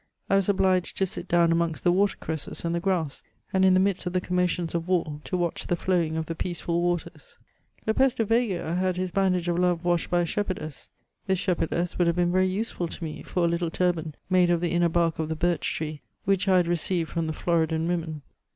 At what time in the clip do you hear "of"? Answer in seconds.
4.07-4.13, 4.73-4.87, 6.17-6.25, 9.47-9.59, 14.49-14.59, 15.19-15.29